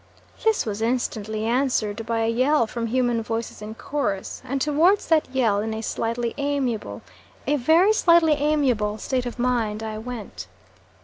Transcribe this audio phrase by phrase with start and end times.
[0.43, 5.29] This was instantly answered by a yell from human voices in chorus, and towards that
[5.31, 7.03] yell in a slightly amiable
[7.45, 10.47] a very slightly amiable state of mind I went.